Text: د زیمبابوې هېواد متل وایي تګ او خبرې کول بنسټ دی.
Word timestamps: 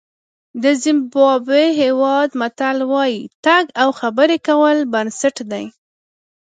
د 0.63 0.65
زیمبابوې 0.83 1.65
هېواد 1.81 2.29
متل 2.41 2.77
وایي 2.91 3.21
تګ 3.45 3.65
او 3.81 3.89
خبرې 3.99 4.37
کول 4.47 4.77
بنسټ 4.93 5.35
دی. 5.51 5.65